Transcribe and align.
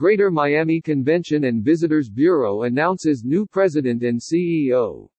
Greater 0.00 0.30
Miami 0.30 0.80
Convention 0.80 1.44
and 1.44 1.62
Visitors 1.62 2.08
Bureau 2.08 2.62
announces 2.62 3.22
new 3.22 3.44
president 3.44 4.02
and 4.02 4.18
CEO. 4.18 5.10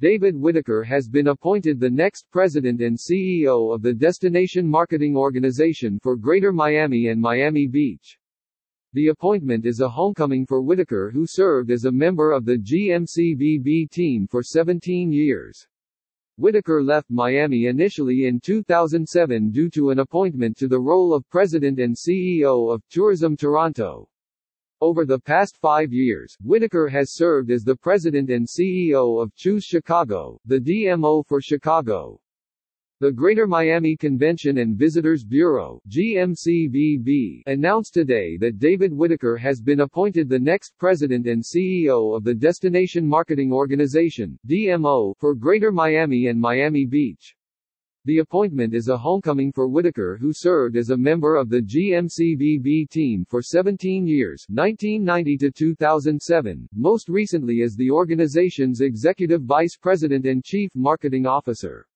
David 0.00 0.34
Whitaker 0.34 0.82
has 0.82 1.10
been 1.10 1.26
appointed 1.26 1.78
the 1.78 1.90
next 1.90 2.24
president 2.30 2.80
and 2.80 2.96
CEO 2.96 3.74
of 3.74 3.82
the 3.82 3.92
Destination 3.92 4.66
Marketing 4.66 5.14
Organization 5.14 5.98
for 6.02 6.16
Greater 6.16 6.54
Miami 6.54 7.08
and 7.08 7.20
Miami 7.20 7.66
Beach. 7.66 8.18
The 8.94 9.08
appointment 9.08 9.66
is 9.66 9.80
a 9.80 9.90
homecoming 9.90 10.46
for 10.46 10.62
Whitaker 10.62 11.10
who 11.10 11.26
served 11.26 11.70
as 11.70 11.84
a 11.84 11.92
member 11.92 12.32
of 12.32 12.46
the 12.46 12.56
GMCVB 12.56 13.90
team 13.90 14.26
for 14.26 14.42
17 14.42 15.12
years. 15.12 15.68
Whitaker 16.38 16.84
left 16.84 17.10
Miami 17.10 17.66
initially 17.66 18.26
in 18.26 18.38
2007 18.38 19.50
due 19.50 19.68
to 19.70 19.90
an 19.90 19.98
appointment 19.98 20.56
to 20.58 20.68
the 20.68 20.78
role 20.78 21.12
of 21.12 21.28
president 21.28 21.80
and 21.80 21.96
CEO 21.96 22.72
of 22.72 22.80
Tourism 22.88 23.36
Toronto. 23.36 24.08
Over 24.80 25.04
the 25.04 25.18
past 25.18 25.56
five 25.56 25.92
years, 25.92 26.36
Whitaker 26.40 26.86
has 26.86 27.12
served 27.12 27.50
as 27.50 27.64
the 27.64 27.74
president 27.74 28.30
and 28.30 28.46
CEO 28.46 29.20
of 29.20 29.34
Choose 29.34 29.64
Chicago, 29.64 30.40
the 30.44 30.60
DMO 30.60 31.26
for 31.26 31.40
Chicago. 31.40 32.20
The 33.00 33.12
Greater 33.12 33.46
Miami 33.46 33.96
Convention 33.96 34.58
and 34.58 34.76
Visitors 34.76 35.22
Bureau 35.22 35.80
GMCVB, 35.88 37.42
announced 37.46 37.94
today 37.94 38.36
that 38.38 38.58
David 38.58 38.92
Whitaker 38.92 39.36
has 39.36 39.60
been 39.60 39.82
appointed 39.82 40.28
the 40.28 40.40
next 40.40 40.76
president 40.78 41.28
and 41.28 41.40
CEO 41.40 42.16
of 42.16 42.24
the 42.24 42.34
Destination 42.34 43.06
Marketing 43.06 43.52
Organization 43.52 44.36
DMO, 44.48 45.14
for 45.16 45.36
Greater 45.36 45.70
Miami 45.70 46.26
and 46.26 46.40
Miami 46.40 46.86
Beach. 46.86 47.36
The 48.04 48.18
appointment 48.18 48.74
is 48.74 48.88
a 48.88 48.98
homecoming 48.98 49.52
for 49.52 49.68
Whitaker 49.68 50.18
who 50.20 50.32
served 50.32 50.76
as 50.76 50.90
a 50.90 50.96
member 50.96 51.36
of 51.36 51.50
the 51.50 51.62
GMCVB 51.62 52.90
team 52.90 53.24
for 53.28 53.40
17 53.40 54.08
years 54.08 54.44
1990 54.48 55.36
to 55.36 55.52
2007, 55.52 56.68
most 56.74 57.08
recently 57.08 57.62
as 57.62 57.76
the 57.76 57.92
organization's 57.92 58.80
executive 58.80 59.42
vice 59.42 59.76
president 59.76 60.26
and 60.26 60.42
chief 60.42 60.72
marketing 60.74 61.24
officer. 61.24 61.86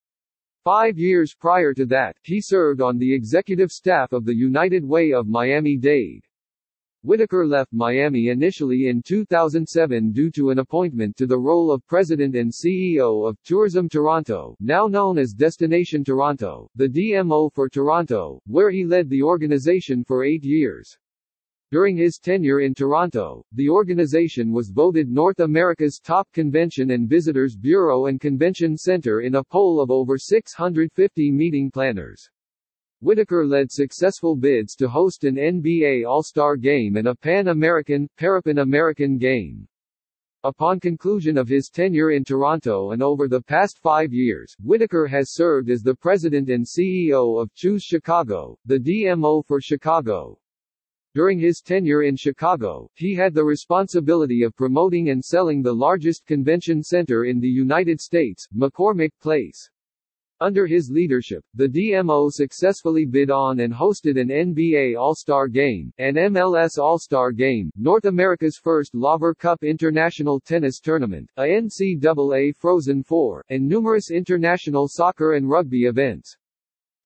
Five 0.65 0.97
years 0.97 1.35
prior 1.35 1.75
to 1.75 1.85
that, 1.87 2.17
he 2.23 2.41
served 2.41 2.81
on 2.81 2.97
the 2.97 3.13
executive 3.13 3.73
staff 3.73 4.13
of 4.13 4.25
the 4.25 4.37
United 4.37 4.85
Way 4.85 5.13
of 5.13 5.27
Miami-Dade. 5.27 6.23
Whitaker 7.03 7.45
left 7.45 7.73
Miami 7.73 8.29
initially 8.29 8.87
in 8.87 9.03
2007 9.03 10.13
due 10.13 10.31
to 10.31 10.51
an 10.51 10.61
appointment 10.61 11.17
to 11.17 11.27
the 11.27 11.37
role 11.37 11.73
of 11.73 11.85
president 11.89 12.37
and 12.37 12.53
CEO 12.53 13.29
of 13.29 13.43
Tourism 13.43 13.89
Toronto, 13.89 14.55
now 14.61 14.87
known 14.87 15.19
as 15.19 15.33
Destination 15.33 16.05
Toronto, 16.05 16.71
the 16.77 16.89
DMO 16.89 17.53
for 17.53 17.69
Toronto, 17.69 18.41
where 18.47 18.71
he 18.71 18.85
led 18.85 19.11
the 19.11 19.21
organization 19.21 20.05
for 20.05 20.23
eight 20.23 20.45
years. 20.45 20.97
During 21.73 21.97
his 21.97 22.19
tenure 22.19 22.61
in 22.61 22.75
Toronto, 22.75 23.47
the 23.53 23.71
organization 23.71 24.53
was 24.53 24.69
voted 24.69 25.09
North 25.09 25.41
America's 25.41 25.99
top 26.05 26.31
convention 26.35 26.91
and 26.91 27.09
visitors 27.09 27.57
bureau 27.57 28.09
and 28.09 28.21
convention 28.21 28.77
center 28.77 29.23
in 29.23 29.37
a 29.37 29.43
poll 29.43 29.81
of 29.81 29.91
over 29.91 30.19
650 30.19 31.33
meeting 31.33 31.71
planners. 31.71 32.29
Whitaker 33.01 33.47
led 33.47 33.73
successful 33.73 34.37
bids 34.37 34.75
to 34.75 34.87
host 34.87 35.25
an 35.25 35.37
NBA 35.37 36.07
All-Star 36.07 36.57
Game 36.59 36.97
and 36.97 37.09
a 37.09 37.15
Pan-American, 37.15 38.07
Parapan-American 38.21 39.17
Game. 39.17 39.67
Upon 40.45 40.79
conclusion 40.79 41.39
of 41.39 41.49
his 41.49 41.71
tenure 41.71 42.11
in 42.11 42.23
Toronto 42.23 42.91
and 42.91 43.03
over 43.03 43.29
the 43.29 43.41
past 43.41 43.79
five 43.79 44.13
years, 44.13 44.55
Whitaker 44.63 45.07
has 45.07 45.33
served 45.33 45.71
as 45.71 45.81
the 45.81 45.95
president 45.95 46.51
and 46.51 46.67
CEO 46.67 47.41
of 47.41 47.55
Choose 47.55 47.83
Chicago, 47.83 48.59
the 48.67 48.79
DMO 48.79 49.43
for 49.47 49.59
Chicago. 49.59 50.39
During 51.15 51.39
his 51.39 51.61
tenure 51.61 52.05
in 52.05 52.17
Chicago, 52.17 52.89
he 52.95 53.15
had 53.15 53.35
the 53.35 53.45
responsibility 53.45 54.43
of 54.45 54.57
promoting 54.57 55.11
and 55.11 55.23
selling 55.23 55.61
the 55.61 55.75
largest 55.75 56.25
convention 56.25 56.83
center 56.83 57.25
in 57.25 57.39
the 57.39 57.49
United 57.49 58.01
States, 58.01 58.49
McCormick 58.57 59.13
Place. 59.21 59.71
Under 60.43 60.67
his 60.67 60.91
leadership, 60.91 61.45
the 61.55 61.69
DMO 61.69 62.29
successfully 62.33 63.05
bid 63.05 63.31
on 63.31 63.61
and 63.61 63.73
hosted 63.73 64.19
an 64.19 64.29
NBA 64.29 64.99
All-Star 64.99 65.47
Game, 65.47 65.93
an 65.99 66.15
MLS 66.15 66.79
All-Star 66.79 67.31
Game, 67.31 67.71
North 67.77 68.07
America's 68.07 68.57
first 68.57 68.93
Laver 68.95 69.35
Cup 69.35 69.63
International 69.63 70.41
Tennis 70.41 70.81
Tournament, 70.81 71.31
a 71.37 71.43
NCAA 71.43 72.57
Frozen 72.57 73.05
Four, 73.05 73.45
and 73.51 73.69
numerous 73.69 74.11
international 74.11 74.89
soccer 74.89 75.35
and 75.35 75.49
rugby 75.49 75.85
events. 75.85 76.37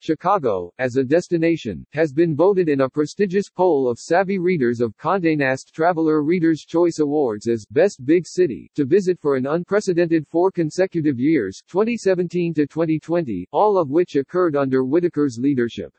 Chicago, 0.06 0.72
as 0.78 0.94
a 0.94 1.02
destination, 1.02 1.84
has 1.92 2.12
been 2.12 2.36
voted 2.36 2.68
in 2.68 2.82
a 2.82 2.88
prestigious 2.88 3.50
poll 3.50 3.90
of 3.90 3.98
savvy 3.98 4.38
readers 4.38 4.80
of 4.80 4.96
Condé 4.96 5.36
Nast 5.36 5.74
Traveler 5.74 6.22
Reader's 6.22 6.60
Choice 6.60 7.00
Awards 7.00 7.48
as 7.48 7.66
Best 7.72 8.04
Big 8.04 8.24
City 8.24 8.70
to 8.76 8.84
visit 8.84 9.18
for 9.18 9.34
an 9.34 9.48
unprecedented 9.48 10.24
four 10.28 10.52
consecutive 10.52 11.18
years 11.18 11.60
2017 11.66 12.54
to 12.54 12.68
2020, 12.68 13.48
all 13.50 13.76
of 13.76 13.90
which 13.90 14.14
occurred 14.14 14.54
under 14.54 14.84
Whitaker's 14.84 15.40
leadership. 15.40 15.92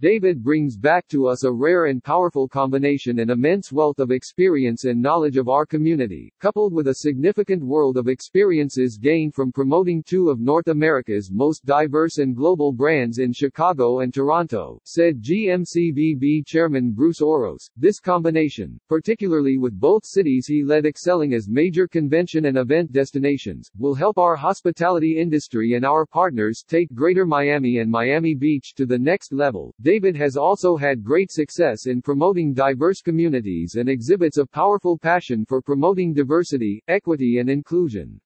David 0.00 0.44
brings 0.44 0.76
back 0.76 1.08
to 1.08 1.26
us 1.26 1.42
a 1.42 1.50
rare 1.50 1.86
and 1.86 2.04
powerful 2.04 2.46
combination 2.46 3.18
and 3.18 3.32
immense 3.32 3.72
wealth 3.72 3.98
of 3.98 4.12
experience 4.12 4.84
and 4.84 5.02
knowledge 5.02 5.36
of 5.36 5.48
our 5.48 5.66
community, 5.66 6.32
coupled 6.38 6.72
with 6.72 6.86
a 6.86 6.94
significant 7.00 7.60
world 7.60 7.96
of 7.96 8.06
experiences 8.06 8.96
gained 8.96 9.34
from 9.34 9.50
promoting 9.50 10.04
two 10.04 10.30
of 10.30 10.38
North 10.38 10.68
America's 10.68 11.32
most 11.32 11.66
diverse 11.66 12.18
and 12.18 12.36
global 12.36 12.70
brands 12.70 13.18
in 13.18 13.32
Chicago 13.32 13.98
and 13.98 14.14
Toronto, 14.14 14.80
said 14.84 15.20
GMCVB 15.20 16.46
Chairman 16.46 16.92
Bruce 16.92 17.20
Orosz. 17.20 17.68
This 17.76 17.98
combination, 17.98 18.78
particularly 18.88 19.58
with 19.58 19.80
both 19.80 20.06
cities 20.06 20.46
he 20.46 20.62
led 20.62 20.86
excelling 20.86 21.34
as 21.34 21.48
major 21.48 21.88
convention 21.88 22.44
and 22.44 22.58
event 22.58 22.92
destinations, 22.92 23.68
will 23.76 23.96
help 23.96 24.16
our 24.16 24.36
hospitality 24.36 25.18
industry 25.18 25.74
and 25.74 25.84
our 25.84 26.06
partners 26.06 26.62
take 26.68 26.94
Greater 26.94 27.26
Miami 27.26 27.78
and 27.78 27.90
Miami 27.90 28.36
Beach 28.36 28.74
to 28.76 28.86
the 28.86 28.96
next 28.96 29.32
level. 29.32 29.74
David 29.88 30.16
has 30.16 30.36
also 30.36 30.76
had 30.76 31.02
great 31.02 31.30
success 31.30 31.86
in 31.86 32.02
promoting 32.02 32.52
diverse 32.52 33.00
communities 33.00 33.76
and 33.76 33.88
exhibits 33.88 34.36
a 34.36 34.44
powerful 34.44 34.98
passion 34.98 35.46
for 35.46 35.62
promoting 35.62 36.12
diversity, 36.12 36.82
equity 36.88 37.38
and 37.38 37.48
inclusion. 37.48 38.20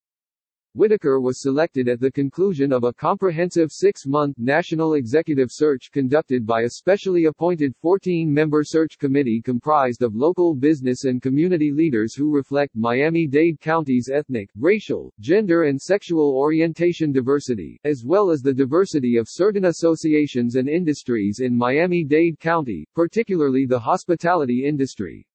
Whitaker 0.74 1.20
was 1.20 1.42
selected 1.42 1.86
at 1.86 2.00
the 2.00 2.10
conclusion 2.10 2.72
of 2.72 2.84
a 2.84 2.94
comprehensive 2.94 3.70
six-month 3.70 4.38
national 4.38 4.94
executive 4.94 5.50
search 5.52 5.90
conducted 5.92 6.46
by 6.46 6.62
a 6.62 6.70
specially 6.70 7.26
appointed 7.26 7.74
14-member 7.84 8.64
search 8.64 8.98
committee 8.98 9.42
comprised 9.42 10.02
of 10.02 10.14
local 10.14 10.54
business 10.54 11.04
and 11.04 11.20
community 11.20 11.72
leaders 11.72 12.14
who 12.14 12.34
reflect 12.34 12.74
Miami-Dade 12.74 13.60
County's 13.60 14.08
ethnic, 14.08 14.48
racial, 14.56 15.12
gender 15.20 15.64
and 15.64 15.78
sexual 15.78 16.34
orientation 16.34 17.12
diversity, 17.12 17.78
as 17.84 18.02
well 18.06 18.30
as 18.30 18.40
the 18.40 18.54
diversity 18.54 19.18
of 19.18 19.28
certain 19.28 19.66
associations 19.66 20.56
and 20.56 20.70
industries 20.70 21.40
in 21.40 21.54
Miami-Dade 21.54 22.40
County, 22.40 22.86
particularly 22.94 23.66
the 23.66 23.78
hospitality 23.78 24.64
industry. 24.64 25.26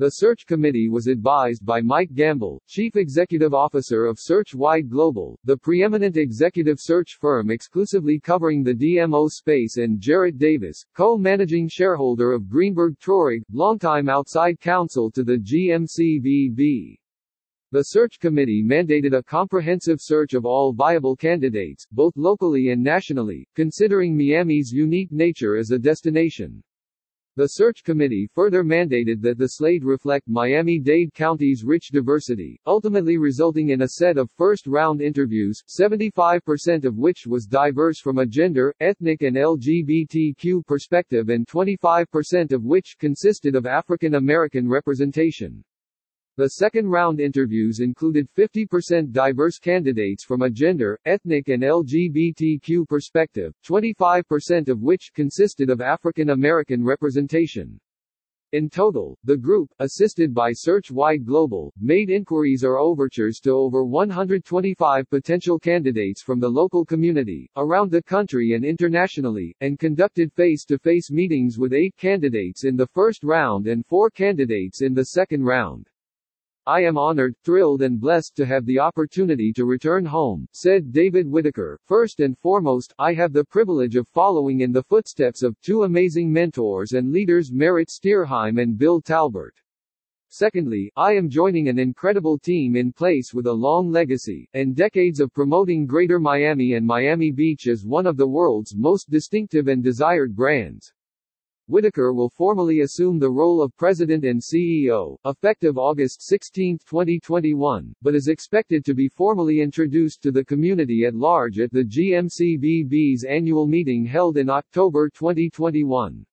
The 0.00 0.12
search 0.12 0.46
committee 0.46 0.88
was 0.88 1.08
advised 1.08 1.62
by 1.62 1.82
Mike 1.82 2.14
Gamble, 2.14 2.62
Chief 2.66 2.96
Executive 2.96 3.52
Officer 3.52 4.06
of 4.06 4.16
SearchWide 4.16 4.88
Global, 4.88 5.38
the 5.44 5.58
preeminent 5.58 6.16
executive 6.16 6.78
search 6.80 7.18
firm 7.20 7.50
exclusively 7.50 8.18
covering 8.18 8.62
the 8.62 8.72
DMO 8.72 9.28
space 9.28 9.76
and 9.76 10.00
Jarrett 10.00 10.38
Davis, 10.38 10.86
co-managing 10.94 11.68
shareholder 11.68 12.32
of 12.32 12.48
Greenberg 12.48 12.98
Traurig, 12.98 13.42
longtime 13.52 14.08
outside 14.08 14.58
counsel 14.58 15.10
to 15.10 15.22
the 15.22 15.36
GMCVB. 15.36 16.96
The 17.70 17.82
search 17.82 18.18
committee 18.18 18.64
mandated 18.66 19.14
a 19.14 19.22
comprehensive 19.22 20.00
search 20.00 20.32
of 20.32 20.46
all 20.46 20.72
viable 20.72 21.14
candidates, 21.14 21.86
both 21.92 22.14
locally 22.16 22.70
and 22.70 22.82
nationally, 22.82 23.46
considering 23.54 24.16
Miami's 24.16 24.72
unique 24.72 25.12
nature 25.12 25.58
as 25.58 25.72
a 25.72 25.78
destination. 25.78 26.62
The 27.36 27.46
search 27.46 27.84
committee 27.84 28.28
further 28.34 28.64
mandated 28.64 29.22
that 29.22 29.38
the 29.38 29.50
slate 29.50 29.84
reflect 29.84 30.28
Miami-Dade 30.28 31.14
County's 31.14 31.62
rich 31.62 31.90
diversity, 31.92 32.60
ultimately 32.66 33.18
resulting 33.18 33.68
in 33.68 33.82
a 33.82 33.88
set 33.88 34.18
of 34.18 34.32
first-round 34.32 35.00
interviews, 35.00 35.62
75% 35.68 36.84
of 36.84 36.98
which 36.98 37.28
was 37.28 37.46
diverse 37.46 38.00
from 38.00 38.18
a 38.18 38.26
gender, 38.26 38.74
ethnic 38.80 39.22
and 39.22 39.36
LGBTQ 39.36 40.66
perspective 40.66 41.28
and 41.28 41.46
25% 41.46 42.50
of 42.50 42.64
which 42.64 42.96
consisted 42.98 43.54
of 43.54 43.64
African 43.64 44.16
American 44.16 44.68
representation. 44.68 45.62
The 46.36 46.48
second-round 46.50 47.20
interviews 47.20 47.80
included 47.80 48.28
50% 48.36 49.10
diverse 49.10 49.58
candidates 49.58 50.24
from 50.24 50.42
a 50.42 50.50
gender, 50.50 50.98
ethnic 51.04 51.48
and 51.48 51.62
LGBTQ 51.62 52.88
perspective, 52.88 53.52
25% 53.66 54.68
of 54.68 54.80
which 54.80 55.10
consisted 55.12 55.70
of 55.70 55.80
African 55.80 56.30
American 56.30 56.84
representation. 56.84 57.80
In 58.52 58.70
total, 58.70 59.18
the 59.22 59.36
group, 59.36 59.70
assisted 59.80 60.32
by 60.32 60.52
SearchWide 60.52 61.24
Global, 61.24 61.72
made 61.80 62.10
inquiries 62.10 62.64
or 62.64 62.78
overtures 62.78 63.38
to 63.40 63.50
over 63.50 63.84
125 63.84 65.10
potential 65.10 65.58
candidates 65.58 66.22
from 66.22 66.40
the 66.40 66.48
local 66.48 66.84
community, 66.84 67.50
around 67.56 67.90
the 67.90 68.02
country 68.02 68.54
and 68.54 68.64
internationally, 68.64 69.54
and 69.60 69.78
conducted 69.78 70.32
face-to-face 70.32 71.10
meetings 71.10 71.58
with 71.58 71.72
eight 71.72 71.96
candidates 71.96 72.64
in 72.64 72.76
the 72.76 72.88
first 72.88 73.24
round 73.24 73.66
and 73.66 73.84
four 73.86 74.10
candidates 74.10 74.80
in 74.82 74.94
the 74.94 75.06
second 75.06 75.44
round. 75.44 75.89
I 76.70 76.82
am 76.82 76.96
honored, 76.96 77.34
thrilled 77.42 77.82
and 77.82 78.00
blessed 78.00 78.36
to 78.36 78.46
have 78.46 78.64
the 78.64 78.78
opportunity 78.78 79.52
to 79.54 79.64
return 79.64 80.04
home, 80.04 80.46
said 80.52 80.92
David 80.92 81.26
Whitaker. 81.26 81.80
First 81.84 82.20
and 82.20 82.38
foremost, 82.38 82.94
I 82.96 83.12
have 83.12 83.32
the 83.32 83.44
privilege 83.44 83.96
of 83.96 84.06
following 84.06 84.60
in 84.60 84.70
the 84.70 84.84
footsteps 84.84 85.42
of 85.42 85.60
two 85.62 85.82
amazing 85.82 86.32
mentors 86.32 86.92
and 86.92 87.10
leaders 87.10 87.50
Merrett 87.50 87.90
Stierheim 87.90 88.62
and 88.62 88.78
Bill 88.78 89.00
Talbert. 89.00 89.56
Secondly, 90.28 90.92
I 90.94 91.14
am 91.14 91.28
joining 91.28 91.66
an 91.66 91.80
incredible 91.80 92.38
team 92.38 92.76
in 92.76 92.92
place 92.92 93.34
with 93.34 93.48
a 93.48 93.52
long 93.52 93.90
legacy, 93.90 94.48
and 94.54 94.76
decades 94.76 95.18
of 95.18 95.32
promoting 95.32 95.86
Greater 95.86 96.20
Miami 96.20 96.74
and 96.74 96.86
Miami 96.86 97.32
Beach 97.32 97.66
as 97.66 97.84
one 97.84 98.06
of 98.06 98.16
the 98.16 98.28
world's 98.28 98.76
most 98.76 99.10
distinctive 99.10 99.66
and 99.66 99.82
desired 99.82 100.36
brands. 100.36 100.92
Whitaker 101.70 102.12
will 102.12 102.28
formally 102.28 102.80
assume 102.80 103.20
the 103.20 103.30
role 103.30 103.62
of 103.62 103.76
President 103.76 104.24
and 104.24 104.40
CEO, 104.40 105.16
effective 105.24 105.78
August 105.78 106.20
16, 106.26 106.78
2021, 106.84 107.94
but 108.02 108.16
is 108.16 108.26
expected 108.26 108.84
to 108.84 108.92
be 108.92 109.06
formally 109.06 109.60
introduced 109.60 110.20
to 110.22 110.32
the 110.32 110.44
community 110.44 111.04
at 111.04 111.14
large 111.14 111.60
at 111.60 111.70
the 111.70 111.84
GMCVB's 111.84 113.22
annual 113.22 113.68
meeting 113.68 114.04
held 114.04 114.36
in 114.36 114.50
October 114.50 115.08
2021. 115.10 116.26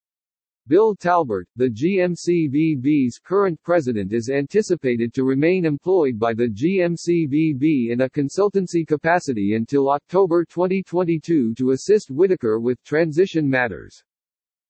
Bill 0.66 0.96
Talbert, 0.96 1.48
the 1.56 1.70
GMCVB's 1.70 3.20
current 3.20 3.62
president 3.62 4.14
is 4.14 4.32
anticipated 4.32 5.14
to 5.14 5.24
remain 5.24 5.66
employed 5.66 6.18
by 6.18 6.34
the 6.34 6.50
GMCVB 6.50 7.92
in 7.92 8.02
a 8.02 8.10
consultancy 8.10 8.88
capacity 8.88 9.54
until 9.54 9.92
October 9.92 10.46
2022 10.46 11.54
to 11.54 11.72
assist 11.74 12.10
Whitaker 12.10 12.60
with 12.60 12.84
transition 12.84 13.48
matters. 13.48 14.04